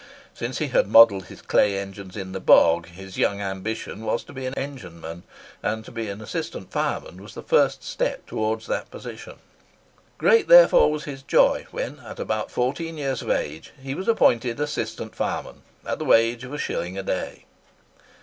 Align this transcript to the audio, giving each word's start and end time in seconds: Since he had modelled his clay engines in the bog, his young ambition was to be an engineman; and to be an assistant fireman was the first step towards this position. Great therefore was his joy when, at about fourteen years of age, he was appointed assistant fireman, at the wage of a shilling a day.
Since 0.33 0.57
he 0.57 0.69
had 0.69 0.87
modelled 0.87 1.25
his 1.25 1.43
clay 1.43 1.77
engines 1.77 2.17
in 2.17 2.31
the 2.31 2.39
bog, 2.39 2.87
his 2.87 3.19
young 3.19 3.39
ambition 3.39 4.03
was 4.03 4.23
to 4.23 4.33
be 4.33 4.47
an 4.47 4.55
engineman; 4.55 5.21
and 5.61 5.85
to 5.85 5.91
be 5.91 6.07
an 6.09 6.21
assistant 6.21 6.71
fireman 6.71 7.21
was 7.21 7.35
the 7.35 7.43
first 7.43 7.83
step 7.83 8.25
towards 8.25 8.65
this 8.65 8.83
position. 8.89 9.35
Great 10.17 10.47
therefore 10.47 10.91
was 10.91 11.03
his 11.03 11.21
joy 11.21 11.67
when, 11.69 11.99
at 11.99 12.19
about 12.19 12.49
fourteen 12.49 12.97
years 12.97 13.21
of 13.21 13.29
age, 13.29 13.73
he 13.79 13.93
was 13.93 14.07
appointed 14.07 14.59
assistant 14.59 15.13
fireman, 15.15 15.61
at 15.85 15.99
the 15.99 16.05
wage 16.05 16.43
of 16.43 16.51
a 16.51 16.57
shilling 16.57 16.97
a 16.97 17.03
day. 17.03 17.45